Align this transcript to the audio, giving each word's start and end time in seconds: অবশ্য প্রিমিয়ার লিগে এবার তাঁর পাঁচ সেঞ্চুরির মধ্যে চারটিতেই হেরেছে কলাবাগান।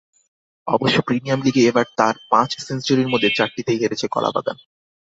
অবশ্য 0.67 0.97
প্রিমিয়ার 1.07 1.39
লিগে 1.45 1.61
এবার 1.65 1.85
তাঁর 1.97 2.15
পাঁচ 2.31 2.49
সেঞ্চুরির 2.59 3.11
মধ্যে 3.13 3.29
চারটিতেই 3.37 3.81
হেরেছে 3.81 4.05
কলাবাগান। 4.07 4.57